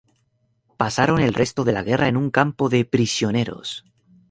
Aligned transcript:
Pasaron 0.77 1.19
el 1.21 1.35
resto 1.35 1.63
de 1.63 1.73
la 1.73 1.83
guerra 1.83 2.07
en 2.07 2.17
un 2.17 2.31
campo 2.31 2.69
de 2.69 2.85
prisioneros. 2.85 3.85